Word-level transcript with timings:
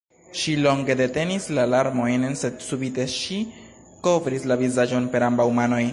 Ŝi 0.43 0.53
longe 0.67 0.95
detenis 1.01 1.45
la 1.57 1.65
larmojn, 1.73 2.25
sed 2.41 2.65
subite 2.69 3.07
ŝi 3.19 3.39
kovris 4.09 4.49
la 4.53 4.61
vizaĝon 4.67 5.11
per 5.15 5.31
ambaŭ 5.33 5.51
manoj. 5.61 5.85